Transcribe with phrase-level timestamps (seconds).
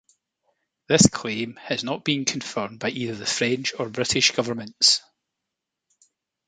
[0.87, 5.03] This claim has not been confirmed by either the French or British governments.